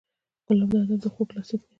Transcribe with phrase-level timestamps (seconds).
[0.45, 1.67] ګلاب د ادب خوږ لاسلیک دی.